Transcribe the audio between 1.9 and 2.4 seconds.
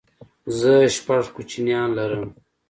لرم